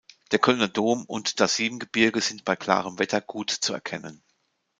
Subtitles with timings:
[0.31, 4.23] Der Kölner Dom und das Siebengebirge sind bei klarem Wetter gut zu erkennen.